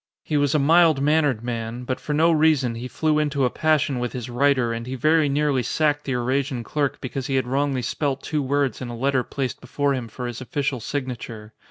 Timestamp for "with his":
3.99-4.31